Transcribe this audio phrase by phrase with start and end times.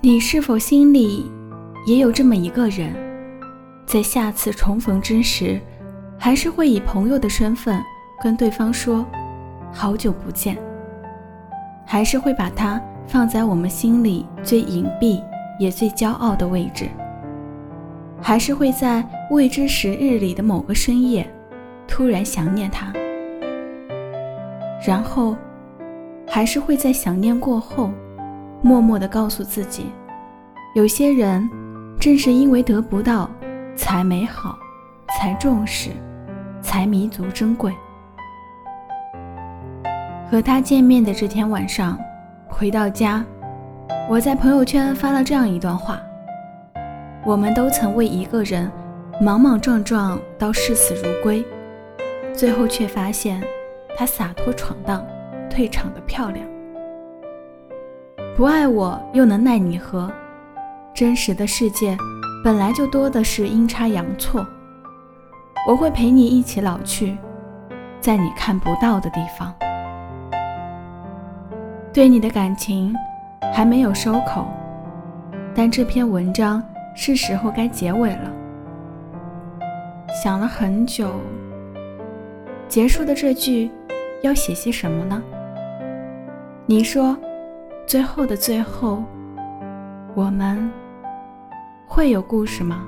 [0.00, 1.28] 你是否心里
[1.84, 2.94] 也有这么一个人，
[3.84, 5.60] 在下次重逢之时，
[6.16, 7.82] 还是会以朋友的身份
[8.22, 9.04] 跟对方说
[9.74, 10.56] “好久不见”，
[11.84, 15.20] 还是会把他放在我们心里最隐蔽
[15.58, 16.88] 也最骄傲的位置，
[18.22, 21.28] 还是会在未知时日里的某个深夜，
[21.88, 22.92] 突然想念他，
[24.86, 25.36] 然后，
[26.24, 27.90] 还是会在想念过后。
[28.60, 29.92] 默默地告诉自己，
[30.74, 31.48] 有些人
[32.00, 33.30] 正是因为得不到，
[33.76, 34.58] 才美好，
[35.16, 35.90] 才重视，
[36.60, 37.72] 才弥足珍贵。
[40.30, 41.96] 和他见面的这天晚上，
[42.48, 43.24] 回到家，
[44.08, 46.00] 我在朋友圈发了这样一段话：
[47.24, 48.70] 我们都曾为一个人
[49.20, 51.44] 莽莽撞撞到视死如归，
[52.34, 53.42] 最后却发现
[53.96, 55.04] 他洒脱闯荡，
[55.48, 56.44] 退场的漂亮。
[58.38, 60.08] 不爱我又能奈你何？
[60.94, 61.98] 真实的世界
[62.44, 64.46] 本来就多的是阴差阳错。
[65.66, 67.18] 我会陪你一起老去，
[68.00, 69.52] 在你看不到的地方。
[71.92, 72.94] 对你的感情
[73.52, 74.46] 还没有收口，
[75.52, 76.62] 但这篇文章
[76.94, 78.32] 是时候该结尾了。
[80.22, 81.10] 想了很久，
[82.68, 83.68] 结束的这句
[84.22, 85.20] 要写些什么呢？
[86.66, 87.18] 你说。
[87.88, 89.02] 最后的最后，
[90.14, 90.70] 我们
[91.86, 92.84] 会有故事吗？